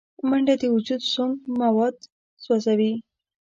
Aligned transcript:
منډه 0.29 0.53
د 0.61 0.63
وجود 0.75 1.01
سونګ 1.11 1.35
مواد 1.61 1.95
سوځوي 2.43 2.93